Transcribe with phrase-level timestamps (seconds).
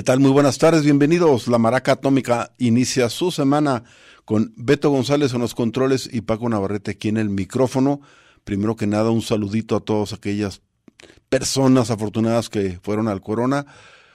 [0.00, 0.18] ¿Qué tal?
[0.18, 1.46] Muy buenas tardes, bienvenidos.
[1.46, 3.84] La Maraca Atómica inicia su semana
[4.24, 8.00] con Beto González en los controles y Paco Navarrete aquí en el micrófono.
[8.44, 10.62] Primero que nada, un saludito a todas aquellas
[11.28, 13.66] personas afortunadas que fueron al Corona.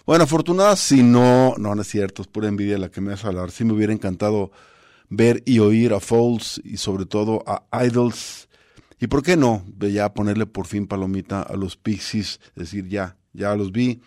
[0.07, 3.27] Bueno, afortunadas si no, no, no es cierto, es pura envidia la que me hace
[3.27, 3.51] hablar.
[3.51, 4.49] Sí me hubiera encantado
[5.09, 8.49] ver y oír a Foles y sobre todo a Idols.
[8.99, 13.55] Y por qué no, ya ponerle por fin palomita a los Pixies, decir ya, ya
[13.55, 14.01] los vi,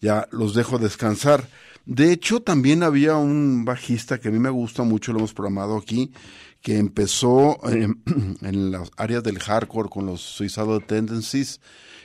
[0.00, 1.48] ya los dejo descansar.
[1.86, 5.76] De hecho, también había un bajista que a mí me gusta mucho, lo hemos programado
[5.76, 6.12] aquí,
[6.60, 7.88] que empezó eh,
[8.42, 11.60] en las áreas del hardcore con los Suicidal Tendencies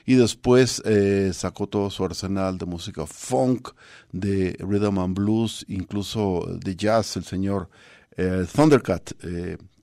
[0.06, 3.70] y después eh, sacó todo su arsenal de música funk,
[4.12, 7.70] de rhythm and blues, incluso de jazz, el señor
[8.16, 9.12] eh, Thundercat,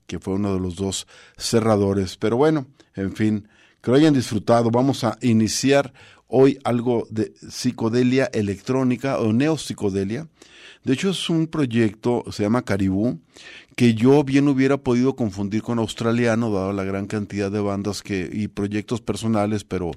[0.07, 2.17] que fue uno de los dos cerradores.
[2.17, 3.47] Pero bueno, en fin,
[3.81, 4.71] que lo hayan disfrutado.
[4.71, 5.93] Vamos a iniciar
[6.35, 10.27] hoy algo de psicodelia electrónica o neopsicodelia.
[10.83, 13.19] De hecho, es un proyecto, se llama Caribú,
[13.75, 18.27] que yo bien hubiera podido confundir con australiano, dado la gran cantidad de bandas que,
[18.33, 19.91] y proyectos personales, pero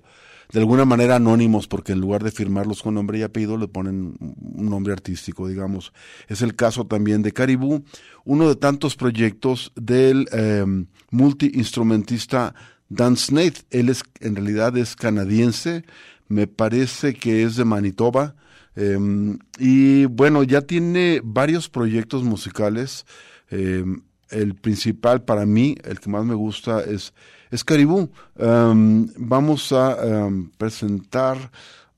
[0.53, 4.17] de alguna manera anónimos, porque en lugar de firmarlos con nombre y apellido, le ponen
[4.21, 5.95] un nombre artístico, digamos.
[6.29, 7.83] Es el caso también de Caribú,
[8.27, 10.67] uno de tantos proyectos del eh,
[11.11, 12.55] multiinstrumentista
[12.89, 13.65] Dan Snaith.
[13.71, 15.85] Él es, en realidad es canadiense,
[16.29, 18.35] me parece que es de Manitoba.
[18.75, 23.07] Em, y bueno, ya tiene varios proyectos musicales.
[23.51, 27.15] Em, el principal para mí, el que más me gusta es,
[27.51, 27.65] es.
[27.69, 30.29] Em, vamos a
[30.59, 31.51] presentar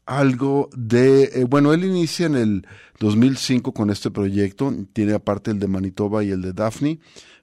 [0.06, 2.66] algo de, eh, bueno, él inicia en el
[2.98, 6.98] 2005 con este proyecto, tiene aparte el de Manitoba y el de Daphne,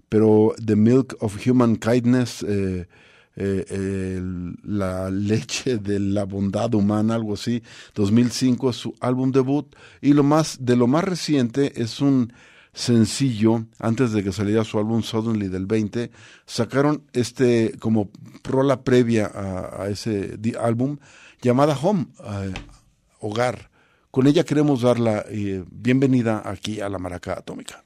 [0.10, 2.44] pero The Milk of Human Kindness,
[3.36, 4.22] eh,
[4.64, 7.62] la leche de la bondad humana, algo así.
[7.94, 12.32] 2005 es su álbum debut y lo más de lo más reciente es un
[12.76, 16.12] sencillo antes de que saliera su álbum Suddenly del 20
[16.46, 18.10] sacaron este como
[18.44, 20.98] rola previa a, ese álbum
[21.42, 22.54] llamada Home eh,
[23.20, 23.72] Hogar.
[24.12, 27.85] Con ella queremos dar la eh, bienvenida aquí a la Maraca Atómica.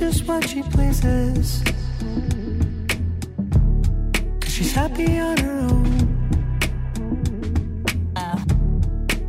[0.00, 1.62] What she pleases.
[4.40, 5.86] Cause she's happy on her own.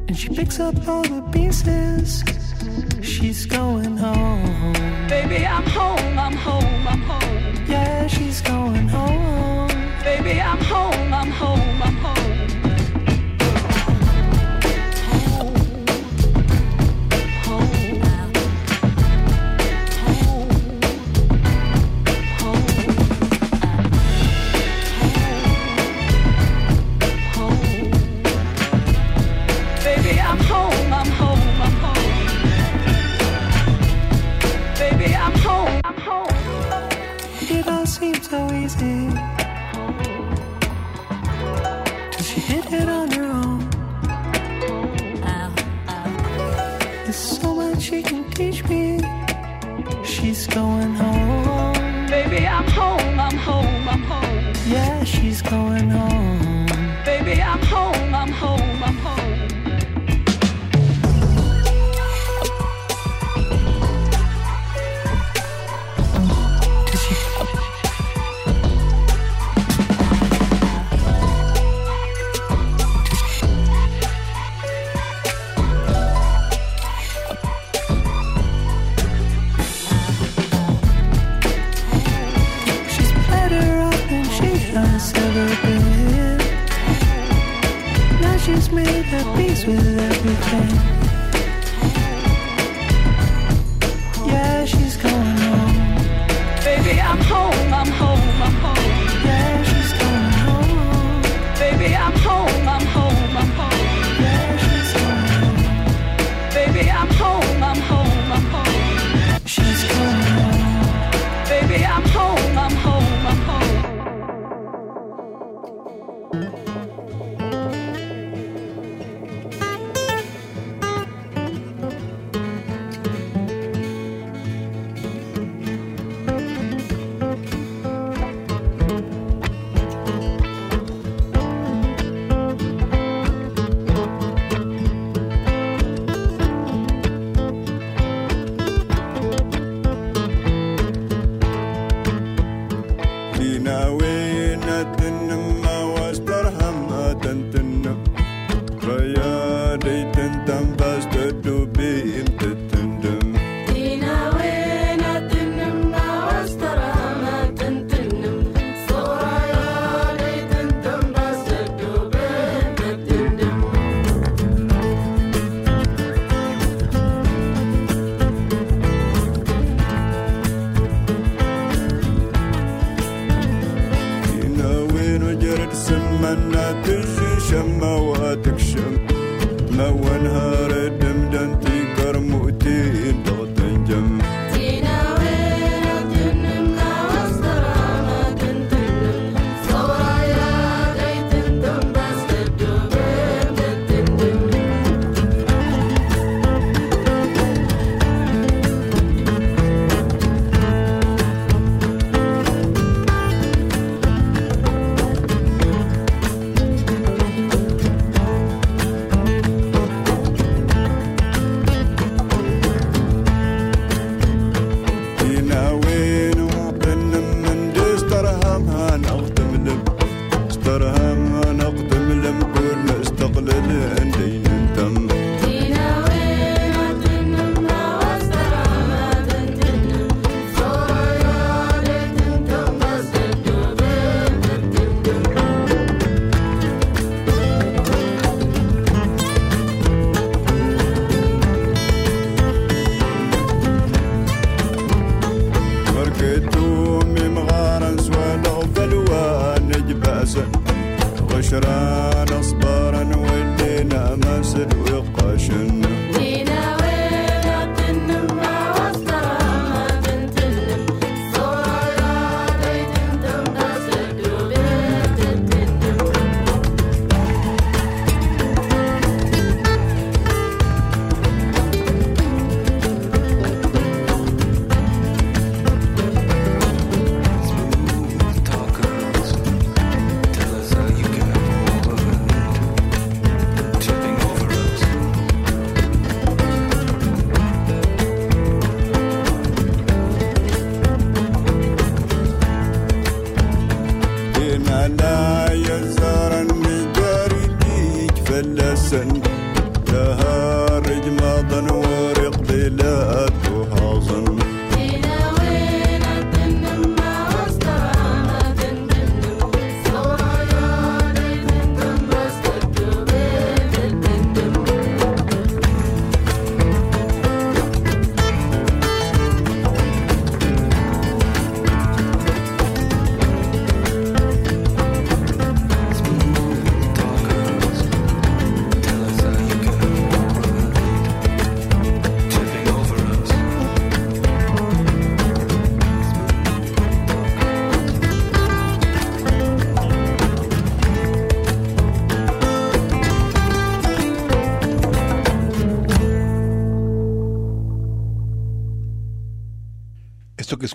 [0.08, 2.22] And she picks up all the pieces.
[3.02, 4.74] She's going home.
[5.08, 7.66] Baby, I'm home, I'm home, I'm home.
[7.70, 9.70] Yeah, she's going home.
[10.04, 10.97] Baby, I'm home,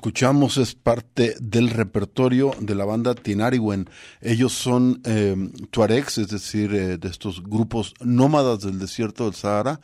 [0.03, 3.89] escuchamos es parte del repertorio de la banda Tinariwen.
[4.21, 5.37] Ellos son eh,
[5.71, 9.81] tuaregs, es decir, eh, de estos grupos nómadas del desierto del Sahara.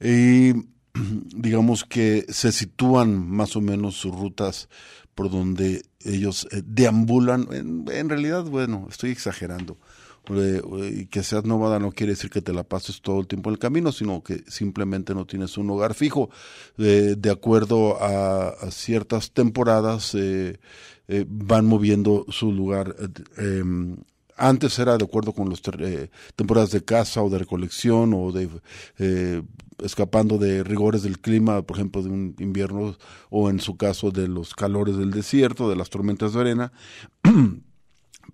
[0.00, 0.52] Y
[1.34, 4.68] digamos que se sitúan más o menos sus rutas
[5.16, 7.48] por donde ellos eh, deambulan.
[7.50, 9.78] en, realidad, bueno, estoy exagerando
[10.26, 13.58] que seas nómada no quiere decir que te la pases todo el tiempo en el
[13.58, 16.30] camino, sino que simplemente no tienes un hogar fijo.
[16.76, 20.58] de acuerdo a, ciertas temporadas, eh,
[21.08, 22.96] eh, van moviendo su lugar.
[22.98, 23.96] Eh, em,
[24.36, 25.62] antes era de acuerdo con las
[26.34, 28.50] temporadas de caza o de recolección o de
[29.82, 32.96] escapando de rigores del clima, por ejemplo, de un invierno
[33.30, 36.72] o en su caso de los calores del desierto, de las tormentas de arena.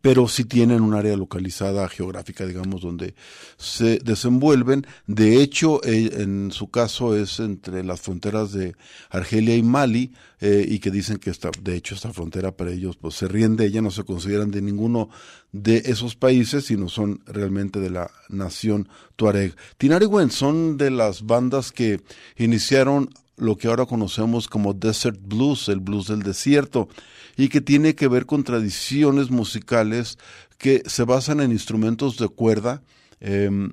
[0.02, 3.14] pero sí tienen un área localizada geográfica, digamos, donde
[3.56, 4.84] se desenvuelven.
[5.06, 8.74] De hecho, eh, en su caso es entre las fronteras de
[9.10, 12.96] Argelia y Mali, eh, y que dicen que esta, de hecho esta frontera para ellos
[12.96, 15.08] pues se ríen de ella, no se consideran de ninguno
[15.52, 19.54] de esos países, sino son realmente de la nación Tuareg.
[19.78, 22.00] Tinariwen son de las bandas que
[22.36, 23.08] iniciaron
[23.42, 26.88] lo que ahora conocemos como Desert Blues, el blues del desierto
[27.36, 30.18] y que tiene que ver con tradiciones musicales
[30.58, 32.82] que se basan en instrumentos de cuerda,
[33.20, 33.72] em,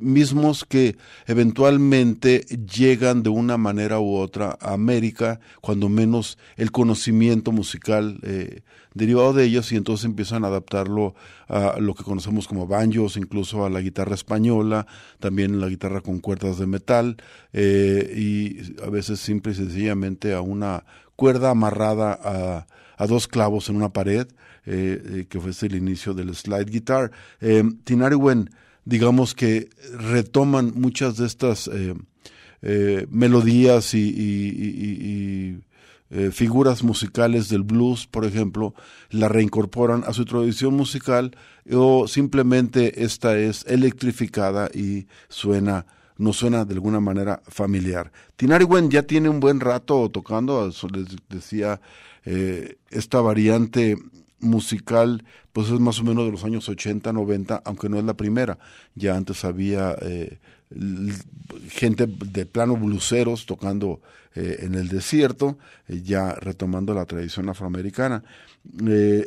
[0.00, 0.96] mismos que
[1.26, 8.62] eventualmente llegan de una manera u otra a América, cuando menos el conocimiento musical eh,
[8.94, 11.14] derivado de ellos, y entonces empiezan a adaptarlo
[11.48, 14.86] a lo que conocemos como banjos, incluso a la guitarra española,
[15.20, 17.16] también la guitarra con cuerdas de metal,
[17.52, 20.84] eh, y a veces simple y sencillamente a una
[21.16, 24.26] cuerda amarrada a a dos clavos en una pared,
[24.66, 27.10] eh, eh, que fue el inicio del slide guitar.
[27.40, 28.50] Eh, Tinariwen,
[28.84, 31.70] digamos que retoman muchas de estas
[33.10, 35.60] melodías y,
[36.16, 38.72] eh, figuras musicales del blues, por ejemplo,
[39.10, 41.36] la reincorporan a su tradición musical
[41.72, 45.86] o simplemente esta es electrificada y suena
[46.16, 48.12] no suena de alguna manera familiar.
[48.36, 51.80] Tinariwen ya tiene un buen rato tocando, les decía,
[52.24, 53.96] eh, esta variante
[54.44, 58.14] musical, pues es más o menos de los años 80, 90, aunque no es la
[58.14, 58.58] primera.
[58.94, 60.38] Ya antes había eh,
[61.68, 64.00] gente de plano bluseros tocando
[64.34, 65.58] eh, en el desierto,
[65.88, 68.24] eh, ya retomando la tradición afroamericana.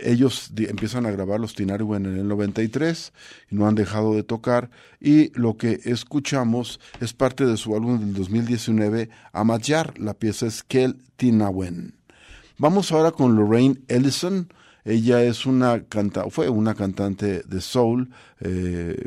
[0.03, 3.13] ellos empiezan a grabar los Tinariwen en el 93
[3.51, 4.69] y no han dejado de tocar.
[4.99, 9.97] Y lo que escuchamos es parte de su álbum del 2019, Amayar.
[9.99, 11.93] La pieza es Kel Tinawen.
[12.59, 14.49] Vamos ahora con Lorraine Ellison
[14.87, 18.97] ella es una canta, fue una cantante de soul, eh,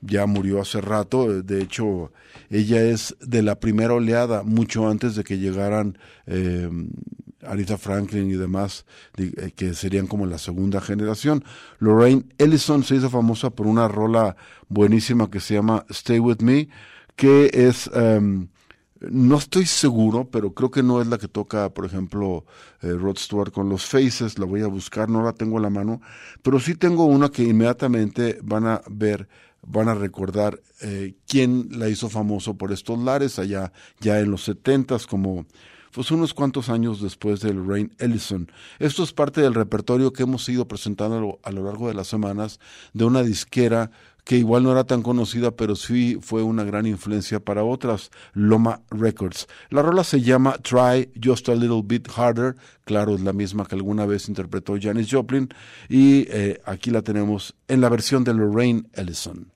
[0.00, 2.12] ya murió hace rato, de hecho
[2.48, 6.66] ella es de la primera oleada, mucho antes de que llegaran eh,
[7.42, 8.86] Aretha Franklin y demás,
[9.18, 11.44] eh, que serían como la segunda generación.
[11.78, 14.36] Lorraine Ellison se hizo famosa por una rola
[14.68, 16.68] buenísima que se llama Stay With Me,
[17.16, 17.90] que es...
[17.94, 18.48] Em,
[19.10, 22.44] no estoy seguro, pero creo que no es la que toca, por ejemplo,
[22.80, 24.38] eh, Rod Stewart con los Faces.
[24.38, 26.00] La voy a buscar, no la tengo a la mano.
[26.42, 29.28] Pero sí tengo una que inmediatamente van a ver,
[29.62, 34.44] van a recordar eh, quién la hizo famoso por estos lares allá, ya en los
[34.44, 35.46] setentas, como
[35.92, 38.50] pues unos cuantos años después del Rain Ellison.
[38.78, 42.60] Esto es parte del repertorio que hemos ido presentando a lo largo de las semanas
[42.94, 43.90] de una disquera
[44.24, 48.82] que igual no era tan conocida, pero sí fue una gran influencia para otras, Loma
[48.90, 49.48] Records.
[49.70, 53.74] La rola se llama Try Just a Little Bit Harder, claro, es la misma que
[53.74, 55.48] alguna vez interpretó Janis Joplin,
[55.88, 59.51] y eh, aquí la tenemos en la versión de Lorraine Ellison.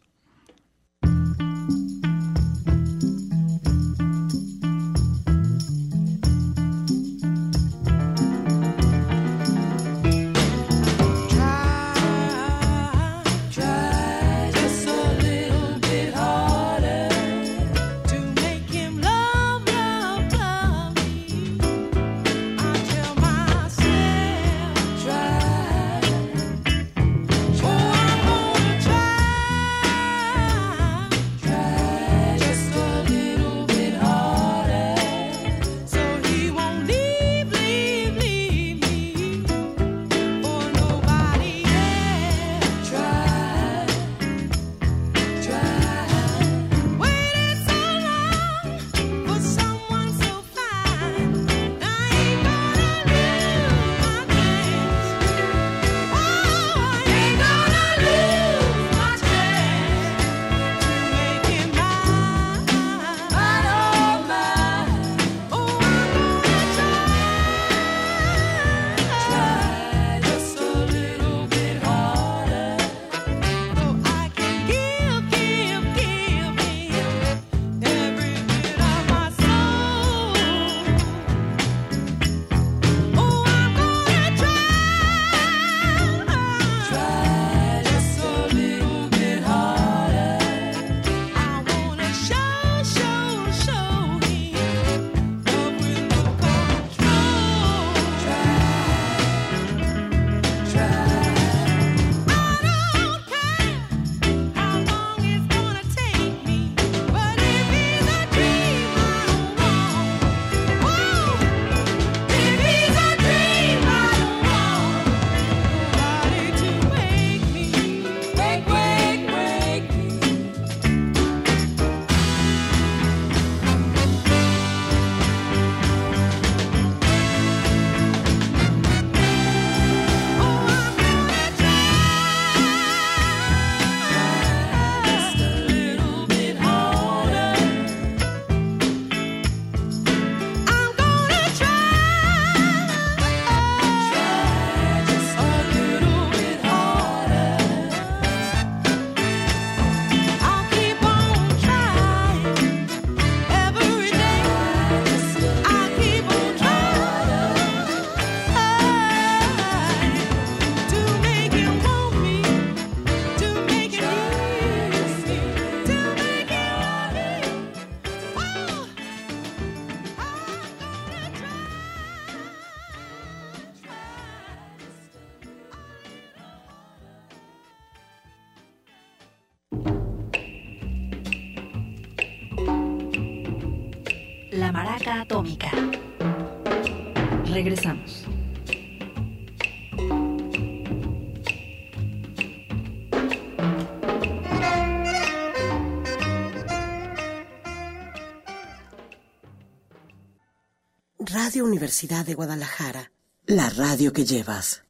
[201.87, 203.13] Universidad de Guadalajara,
[203.47, 204.86] la radio que llevas.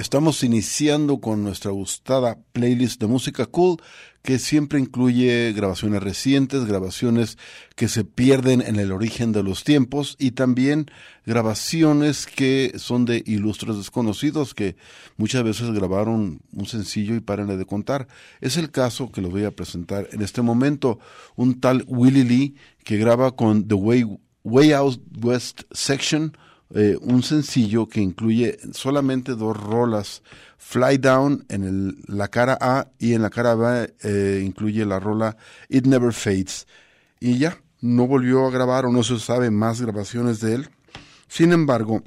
[0.00, 3.76] Estamos iniciando con nuestra gustada playlist de música cool
[4.22, 7.36] que siempre incluye grabaciones recientes, grabaciones
[7.76, 10.90] que se pierden en el origen de los tiempos y también
[11.26, 14.74] grabaciones que son de ilustres desconocidos que
[15.18, 18.08] muchas veces grabaron un sencillo y paran de contar.
[18.40, 20.98] Es el caso que lo voy a presentar en este momento,
[21.36, 22.54] un tal Willie Lee
[22.84, 24.06] que graba con The Way,
[24.44, 26.32] Way Out West Section,
[26.74, 30.22] eh, un sencillo que incluye solamente dos rolas,
[30.56, 35.00] Fly Down en el, la cara A y en la cara B eh, incluye la
[35.00, 35.36] rola
[35.68, 36.66] It Never Fades.
[37.18, 40.68] Y ya, no volvió a grabar o no se sabe más grabaciones de él.
[41.28, 42.02] Sin embargo,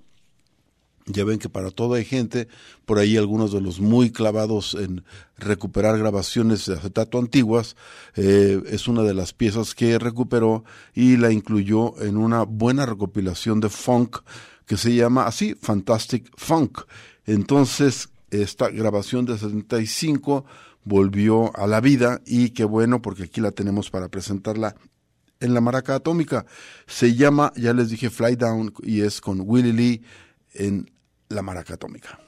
[1.05, 2.47] ya ven que para todo hay gente,
[2.85, 5.03] por ahí algunos de los muy clavados en
[5.37, 7.75] recuperar grabaciones de acetato antiguas,
[8.15, 13.59] eh, es una de las piezas que recuperó y la incluyó en una buena recopilación
[13.59, 14.19] de funk
[14.65, 16.81] que se llama así, Fantastic Funk.
[17.25, 20.45] Entonces, esta grabación de 75
[20.83, 24.75] volvió a la vida y qué bueno porque aquí la tenemos para presentarla
[25.39, 26.45] en la maraca atómica.
[26.87, 30.01] Se llama, ya les dije, Fly Down y es con Willie Lee
[30.53, 30.89] en
[31.29, 32.19] la maraca atómica.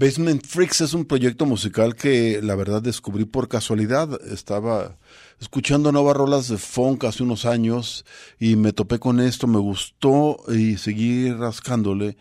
[0.00, 4.18] Basement Freaks es un proyecto musical que la verdad descubrí por casualidad.
[4.32, 4.96] Estaba
[5.38, 8.06] escuchando nuevas rolas de funk hace unos años
[8.38, 12.16] y me topé con esto, me gustó y seguí rascándole.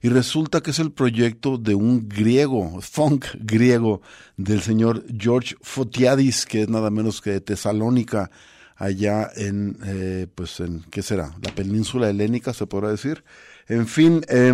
[0.00, 4.00] Y resulta que es el proyecto de un griego, funk griego,
[4.36, 8.30] del señor George Fotiadis, que es nada menos que de Tesalónica,
[8.76, 11.34] allá en, eh, pues en, ¿qué será?
[11.42, 13.24] La península helénica, se podrá decir.
[13.66, 14.52] En fin, eh,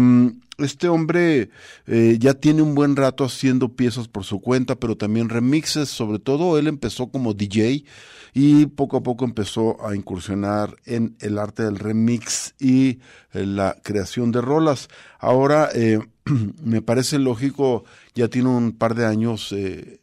[0.64, 1.50] este hombre
[1.86, 6.18] eh, ya tiene un buen rato haciendo piezas por su cuenta, pero también remixes, sobre
[6.18, 7.84] todo él empezó como DJ
[8.32, 13.00] y poco a poco empezó a incursionar en el arte del remix y
[13.32, 14.88] eh, la creación de rolas.
[15.18, 15.98] Ahora eh,
[16.62, 20.00] me parece lógico, ya tiene un par de años eh,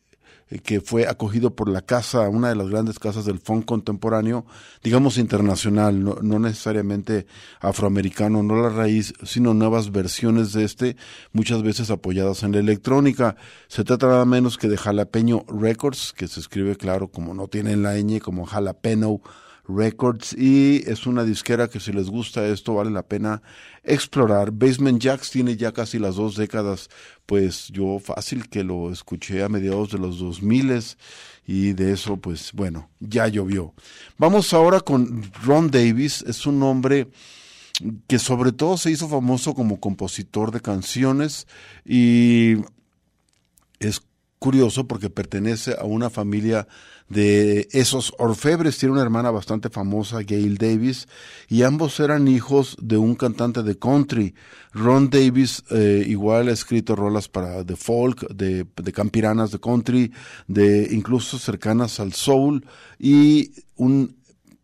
[0.64, 4.46] que fue acogido por la casa, una de las grandes casas del funk contemporáneo,
[4.82, 7.28] digamos internacional, no, no, necesariamente
[7.60, 10.96] afroamericano, no la raíz, sino nuevas versiones de este,
[11.34, 13.36] muchas veces apoyadas en la electrónica.
[13.68, 17.76] Se trata nada menos que de Jalapeño Records, que se escribe claro como no tiene
[17.76, 19.22] la ñ, como Jalapeno
[19.68, 23.42] Records y es una disquera que si les gusta esto vale la pena
[23.84, 24.52] explorar.
[24.52, 26.90] Basement Jacks tiene ya casi las dos décadas,
[27.26, 30.58] pues yo fácil que lo escuché a mediados de los 2000
[31.46, 33.74] y de eso pues bueno, ya llovió.
[34.18, 37.08] Vamos ahora con Ron Davis, es un hombre
[38.08, 41.48] que sobre todo se hizo famoso como compositor de canciones
[41.86, 42.56] y
[43.80, 44.02] es
[44.48, 46.70] curioso porque pertenece a una familia
[47.10, 48.78] de esos orfebres.
[48.78, 51.10] Tiene una hermana bastante famosa, Gail Davis,
[51.50, 54.36] y ambos eran hijos de un cantante de country.
[54.72, 60.14] Ron Davis eh, igual ha escrito rolas para The Folk, de, de campiranas de country,
[60.48, 62.66] de incluso cercanas al soul,
[62.98, 64.16] y un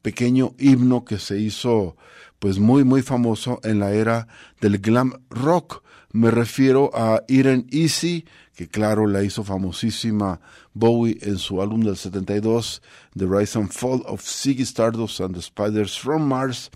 [0.02, 1.98] pequeño himno que se hizo
[2.40, 4.30] pues muy muy famoso en la era
[4.62, 5.84] del glam rock.
[6.16, 8.24] Me refiero a Irene Easy,
[8.56, 10.40] que claro la hizo famosísima
[10.76, 12.84] Bowie en su álbum del 72,
[13.18, 16.70] The Rise and Fall of Ziggy Stardust and the Spiders from Mars.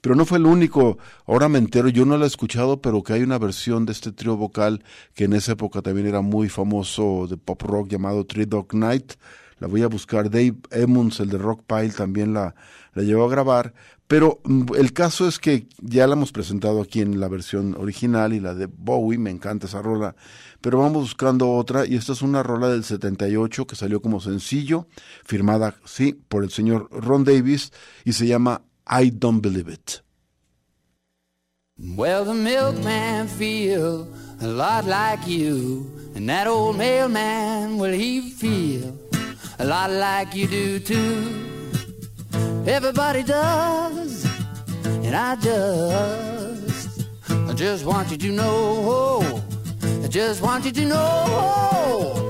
[0.00, 3.12] Pero no fue el único, ahora me entero, yo no la he escuchado, pero que
[3.12, 4.82] hay una versión de este trío vocal
[5.14, 9.12] que en esa época también era muy famoso de pop rock llamado Three Dog Night.
[9.60, 10.30] La voy a buscar.
[10.30, 12.56] Dave Emmons, el de Rock Pile, también la,
[12.94, 13.72] la llevó a grabar.
[14.10, 18.32] Pero mm, el caso es que ya la hemos presentado aquí en la versión original
[18.32, 20.16] y la de Bowie, me encanta esa rola.
[20.60, 24.88] Pero vamos buscando otra y esta es una rola del 78 que salió como sencillo,
[25.24, 27.72] firmada, sí, por el señor Ron Davis
[28.04, 30.02] y se llama I Don't Believe It.
[31.78, 34.08] Well, the milkman feel
[34.40, 38.92] a lot like you, and that old mailman, well, he feel
[39.60, 41.49] a lot like you do too.
[42.66, 44.24] Everybody does,
[44.84, 49.42] and I just, I just want you to know,
[50.04, 52.29] I just want you to know,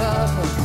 [0.00, 0.59] purple.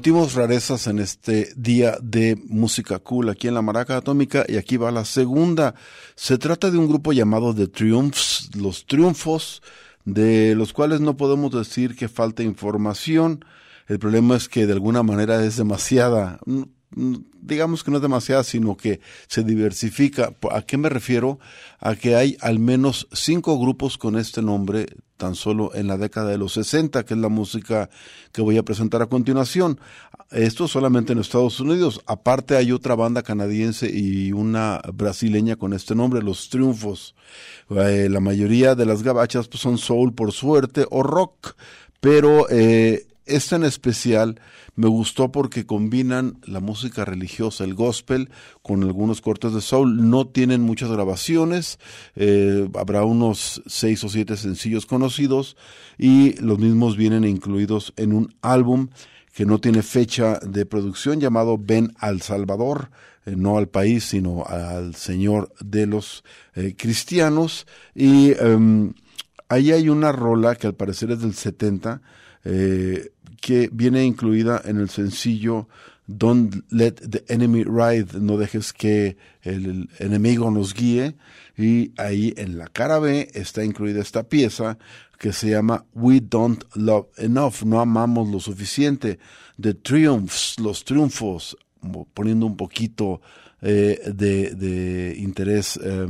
[0.00, 4.78] Prometimos rarezas en este día de música cool aquí en la Maraca Atómica y aquí
[4.78, 5.74] va la segunda.
[6.14, 9.60] Se trata de un grupo llamado The Triumphs, los triunfos,
[10.06, 13.44] de los cuales no podemos decir que falta información.
[13.88, 16.40] El problema es que de alguna manera es demasiada,
[16.92, 20.34] digamos que no es demasiada, sino que se diversifica.
[20.50, 21.38] ¿A qué me refiero?
[21.78, 26.30] A que hay al menos cinco grupos con este nombre tan solo en la década
[26.30, 27.90] de los 60, que es la música
[28.32, 29.78] que voy a presentar a continuación.
[30.30, 32.00] Esto solamente en Estados Unidos.
[32.06, 37.14] Aparte hay otra banda canadiense y una brasileña con este nombre, Los Triunfos.
[37.68, 41.54] Eh, la mayoría de las gabachas pues, son soul por suerte o rock,
[42.00, 44.40] pero eh, esta en especial
[44.74, 48.30] me gustó porque combinan la música religiosa, el gospel,
[48.62, 50.08] con algunos cortes de soul.
[50.08, 51.78] No tienen muchas grabaciones,
[52.16, 55.56] eh, habrá unos seis o siete sencillos conocidos
[55.98, 58.88] y los mismos vienen incluidos en un álbum
[59.34, 62.90] que no tiene fecha de producción llamado Ven al Salvador,
[63.26, 67.66] eh, no al país, sino al Señor de los eh, cristianos.
[67.94, 68.92] Y em,
[69.48, 72.02] ahí hay una rola que al parecer es del 70,
[72.44, 75.68] eh, que viene incluida en el sencillo
[76.06, 81.16] Don't Let the Enemy Ride, no dejes que el enemigo nos guíe.
[81.56, 84.78] Y ahí en la cara B está incluida esta pieza
[85.18, 89.18] que se llama We Don't Love Enough, no amamos lo suficiente.
[89.60, 91.56] The Triumphs, los triunfos,
[92.14, 93.20] poniendo un poquito
[93.60, 96.06] eh, de, de, interés, eh,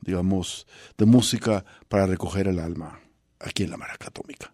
[0.00, 0.66] digamos,
[0.98, 2.98] de música para recoger el alma
[3.38, 4.53] aquí en la Maraca Atómica.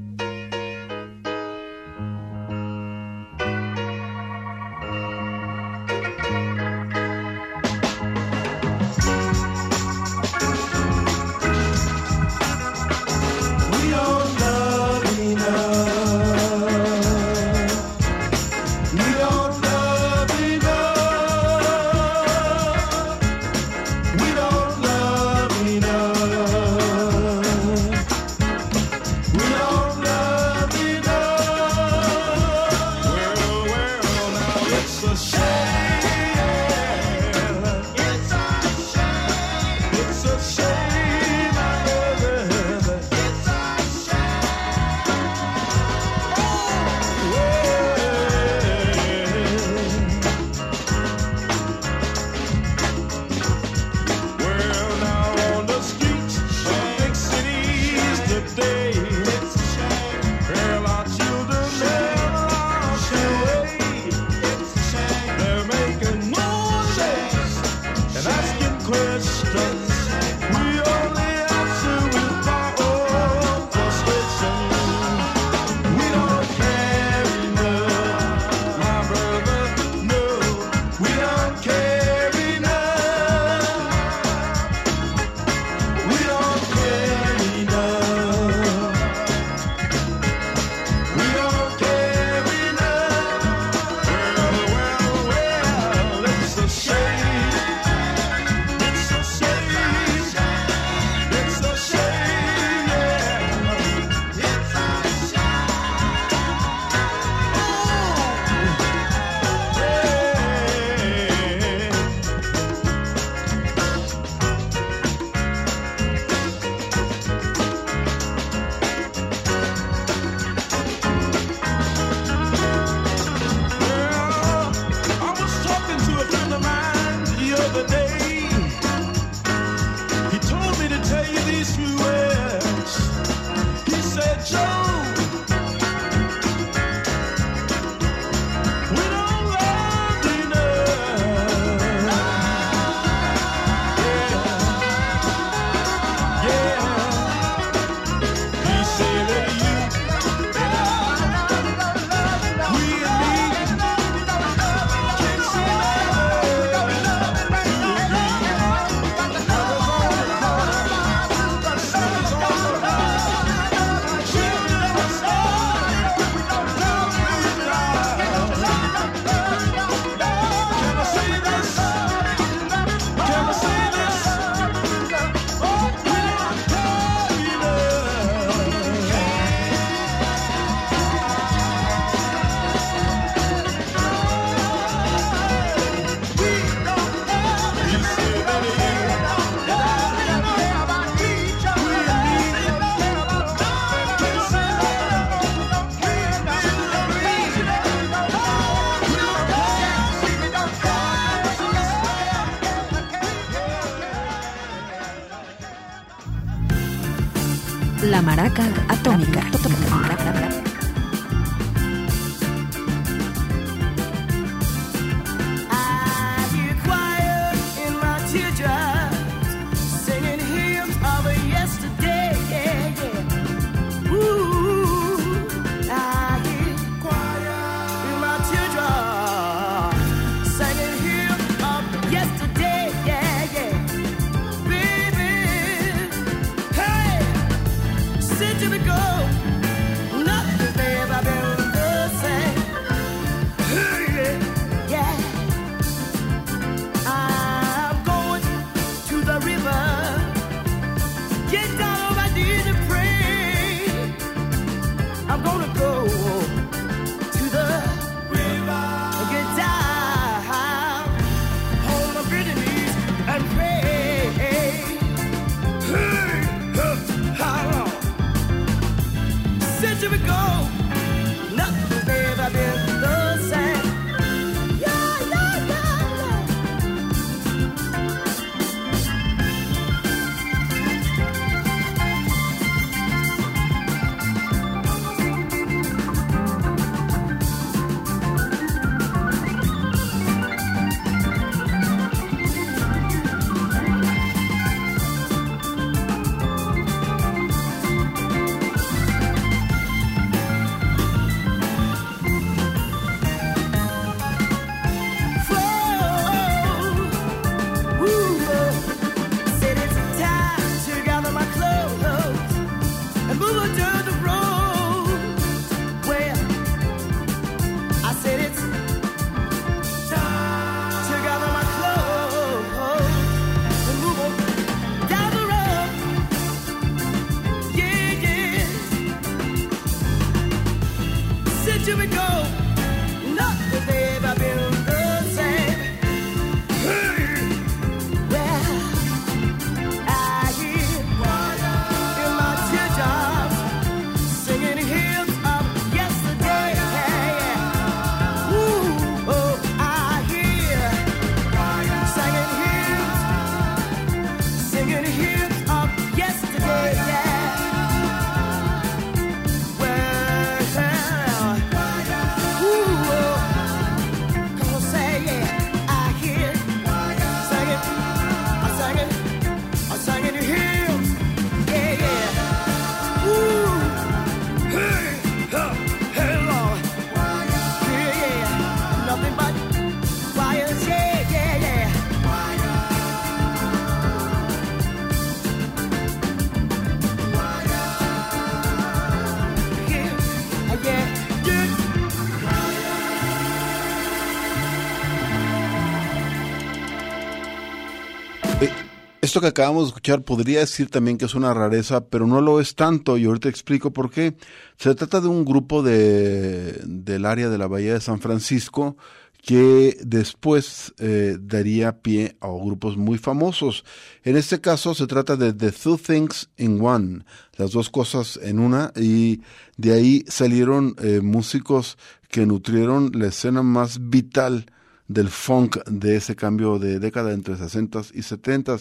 [399.31, 402.59] Esto que acabamos de escuchar podría decir también que es una rareza, pero no lo
[402.59, 404.35] es tanto y ahorita explico por qué.
[404.75, 408.97] Se trata de un grupo de, del área de la Bahía de San Francisco
[409.41, 413.85] que después eh, daría pie a grupos muy famosos.
[414.25, 417.23] En este caso se trata de The Two Things in One,
[417.55, 419.39] las dos cosas en una, y
[419.77, 424.65] de ahí salieron eh, músicos que nutrieron la escena más vital
[425.11, 428.77] del funk de ese cambio de década entre 60 y 70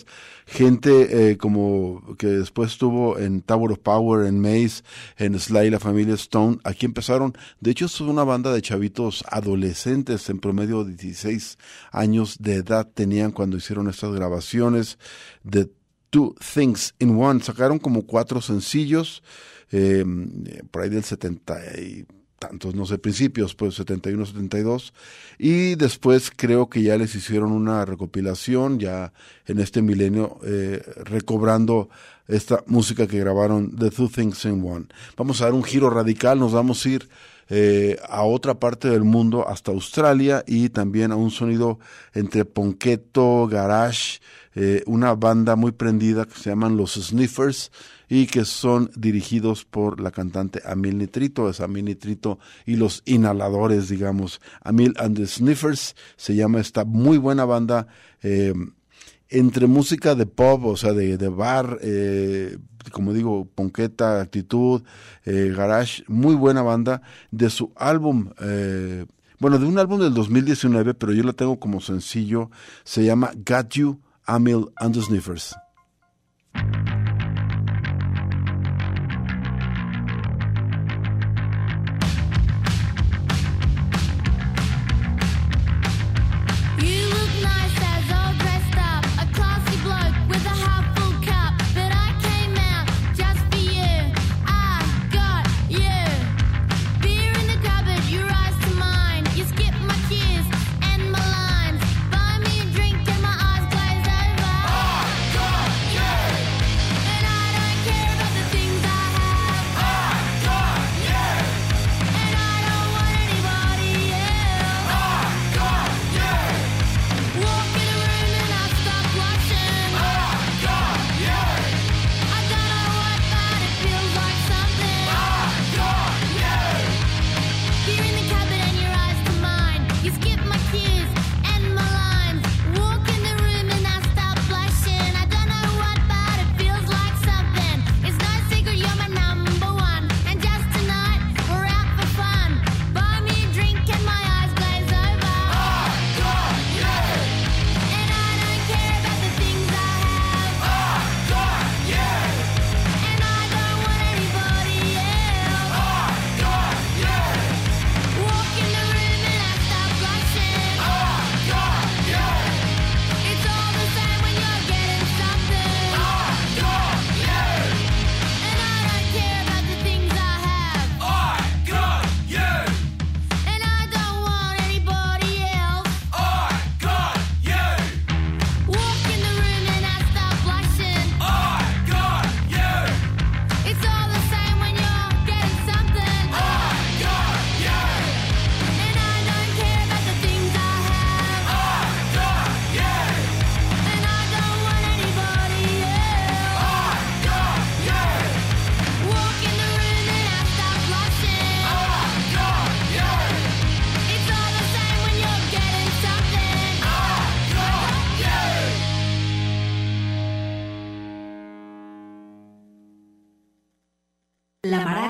[0.47, 4.83] gente eh, como que después estuvo en Tower of Power, en Maze,
[5.17, 10.29] en Sly, la familia Stone, aquí empezaron, de hecho es una banda de chavitos adolescentes
[10.31, 11.59] en promedio de 16
[11.91, 14.99] años de edad tenían cuando hicieron estas grabaciones.
[15.43, 15.71] De
[16.11, 19.23] Two Things in One, sacaron como cuatro sencillos
[19.71, 20.05] eh,
[20.71, 22.07] por ahí del 70 y
[22.41, 24.95] tantos, no sé, principios, pues 71, 72,
[25.39, 29.13] y después creo que ya les hicieron una recopilación, ya
[29.47, 31.91] en este milenio, eh, recobrando
[32.27, 34.87] esta música que grabaron The Two Things in One.
[35.17, 37.09] Vamos a dar un giro radical, nos vamos a ir
[37.51, 41.79] eh, a otra parte del mundo, hasta Australia, y también a un sonido
[42.15, 44.21] entre ponqueto, garage,
[44.55, 47.71] eh, una banda muy prendida que se llaman los Sniffers,
[48.11, 53.89] y que son dirigidos por la cantante Amil Nitrito, es Amil Nitrito y los inhaladores,
[53.89, 54.41] digamos.
[54.63, 57.87] Amil and the Sniffers se llama esta muy buena banda,
[58.23, 58.53] eh,
[59.29, 62.59] entre música de pop, o sea, de, de bar, eh,
[62.91, 64.83] como digo, ponqueta, actitud,
[65.25, 68.31] eh, garage, muy buena banda, de su álbum,
[69.39, 72.51] bueno, de un álbum del 2019, pero yo lo tengo como sencillo,
[72.83, 75.55] se llama Got You, Amil and the Sniffers.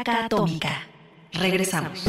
[0.09, 0.86] Atómica.
[1.32, 2.05] Regresamos.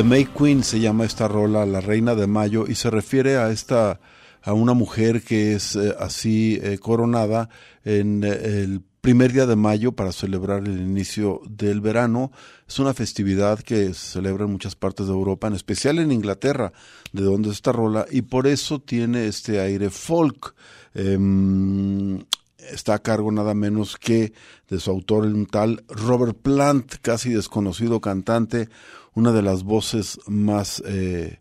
[0.00, 3.50] The May Queen se llama esta rola, la Reina de Mayo, y se refiere a
[3.50, 4.00] esta
[4.42, 7.50] a una mujer que es eh, así eh, coronada
[7.84, 12.32] en eh, el primer día de mayo para celebrar el inicio del verano.
[12.66, 16.72] Es una festividad que se celebra en muchas partes de Europa, en especial en Inglaterra,
[17.12, 20.54] de donde es esta rola, y por eso tiene este aire folk.
[20.94, 22.24] Em,
[22.72, 24.32] está a cargo nada menos que
[24.68, 28.68] de su autor, un tal Robert Plant, casi desconocido cantante,
[29.14, 31.40] una de las voces más, eh,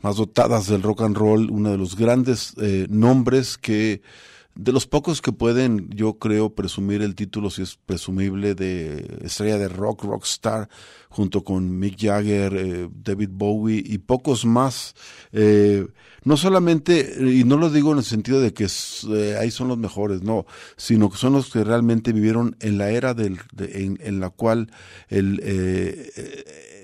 [0.00, 4.02] más dotadas del rock and roll, uno de los grandes eh, nombres que
[4.56, 9.56] de los pocos que pueden, yo creo, presumir el título, si es presumible, de estrella
[9.58, 10.68] de rock, rockstar,
[11.08, 14.94] junto con Mick Jagger, eh, David Bowie y pocos más.
[15.32, 15.86] Eh,
[16.24, 19.78] no solamente, y no lo digo en el sentido de que eh, ahí son los
[19.78, 20.44] mejores, no,
[20.76, 24.30] sino que son los que realmente vivieron en la era del, de- en, en la
[24.30, 24.70] cual
[25.08, 25.40] el...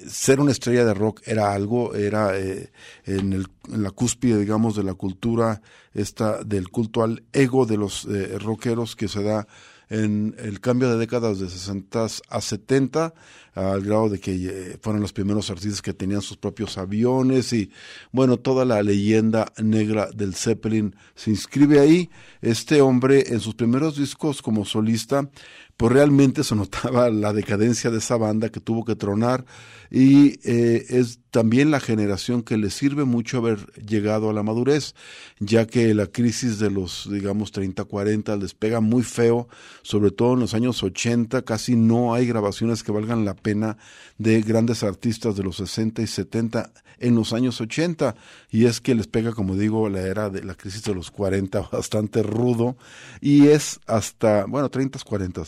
[0.09, 2.71] ser una estrella de rock era algo, era eh,
[3.05, 5.61] en, el, la cúspide, digamos, de la cultura,
[5.95, 9.47] esta, del culto al ego de los eh, rockeros que se da
[9.89, 13.15] en el cambio de décadas de 60 a 70,
[13.57, 17.71] al grado de que eh, fueron los primeros artistas que tenían sus propios aviones y,
[18.13, 22.11] bueno, toda la leyenda negra del Zeppelin se inscribe ahí.
[22.43, 25.31] Este hombre, en sus primeros discos como solista,
[25.77, 29.47] pues realmente se notaba la decadencia de esa banda que tuvo que tronar
[29.91, 34.95] y eh, es también la generación que le sirve mucho haber llegado a la madurez,
[35.39, 39.49] ya que la crisis de los, digamos, 30, 40 les pega muy feo,
[39.83, 43.77] sobre todo en los años 80, casi no hay grabaciones que valgan la pena
[44.19, 48.17] de grandes artistas de los 60 y 70 en los años 80,
[48.51, 51.61] y es que les pega, como digo, la era de la crisis de los 40
[51.73, 52.77] bastante rudo,
[53.21, 55.43] y es hasta, bueno, 30, 40,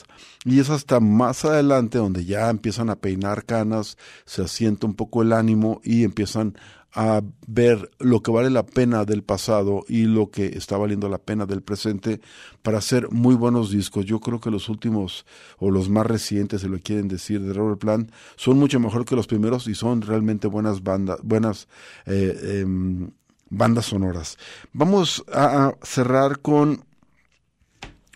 [0.45, 3.97] y es hasta más adelante donde ya empiezan a peinar canas,
[4.27, 6.57] se asienta un poco el ánimo y empiezan
[6.95, 11.18] a ver lo que vale la pena del pasado y lo que está valiendo la
[11.18, 12.20] pena del presente
[12.62, 14.07] para hacer muy buenos discos.
[14.07, 15.26] Yo creo que los últimos
[15.59, 19.16] o los más recientes, si lo quieren decir, de Robert Plant, son mucho mejor que
[19.16, 21.68] los primeros y son realmente buenas bandas, buenas
[22.07, 23.11] eh, em,
[23.51, 24.39] bandas sonoras.
[24.72, 26.84] Vamos a cerrar con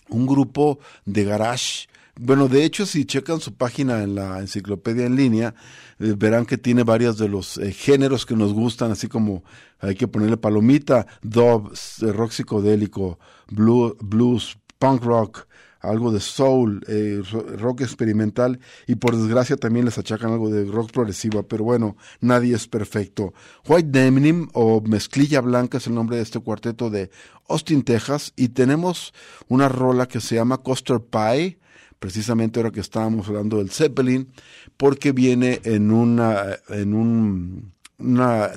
[0.09, 1.89] un grupo de garage.
[2.15, 5.55] Bueno, de hecho, si checan su página en la enciclopedia en línea,
[6.03, 9.45] eh, verán que tiene varios de los eh, géneros que nos gustan, así como
[9.79, 13.19] hay que ponerle palomita, dub, s- rock psicodélico,
[13.51, 15.47] blue- blues, punk rock,
[15.81, 20.65] algo de soul, eh, ro- rock experimental y por desgracia también les achacan algo de
[20.65, 23.35] rock progresiva, pero bueno, nadie es perfecto.
[23.67, 27.11] White Denim o Mezclilla Blanca es el nombre de este cuarteto de
[27.49, 29.13] Austin, Texas y tenemos
[29.49, 31.59] una rola que se llama Coaster Pie,
[32.03, 34.29] precisamente ahora que estábamos hablando del Zeppelin,
[34.77, 35.89] porque viene en
[36.69, 37.73] en un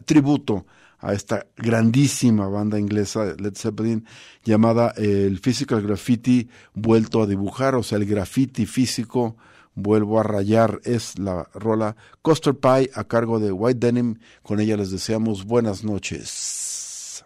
[0.04, 0.66] tributo
[0.98, 4.04] a esta grandísima banda inglesa Led Zeppelin
[4.44, 9.38] llamada eh, el Physical Graffiti vuelto a dibujar, o sea, el graffiti físico
[9.76, 14.16] vuelvo a rayar es la rola Coaster Pie a cargo de White Denim.
[14.42, 17.24] Con ella les deseamos buenas noches.